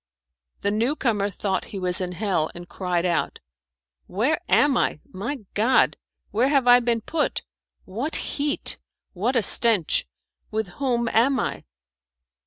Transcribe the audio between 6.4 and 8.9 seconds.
have I been put? What heat!